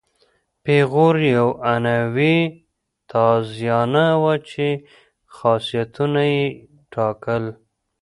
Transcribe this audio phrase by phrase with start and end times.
[0.63, 2.35] پیغور یوه عنعنوي
[3.11, 4.67] تازیانه وه چې
[5.35, 6.45] خاصیتونه یې
[6.93, 7.43] ټاکل.